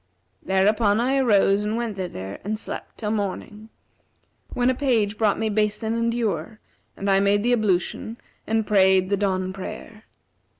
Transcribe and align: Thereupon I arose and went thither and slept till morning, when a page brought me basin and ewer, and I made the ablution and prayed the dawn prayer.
Thereupon 0.41 0.99
I 0.99 1.17
arose 1.17 1.63
and 1.63 1.77
went 1.77 1.95
thither 1.95 2.39
and 2.43 2.57
slept 2.57 2.97
till 2.97 3.11
morning, 3.11 3.69
when 4.51 4.71
a 4.71 4.73
page 4.73 5.15
brought 5.15 5.37
me 5.37 5.47
basin 5.47 5.93
and 5.93 6.11
ewer, 6.11 6.59
and 6.97 7.07
I 7.07 7.19
made 7.19 7.43
the 7.43 7.53
ablution 7.53 8.17
and 8.47 8.65
prayed 8.65 9.11
the 9.11 9.17
dawn 9.17 9.53
prayer. 9.53 10.05